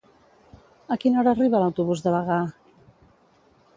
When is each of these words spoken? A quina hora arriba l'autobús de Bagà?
A 0.95 0.97
quina 1.03 1.21
hora 1.23 1.33
arriba 1.37 1.61
l'autobús 1.65 2.03
de 2.07 2.15
Bagà? 2.17 2.39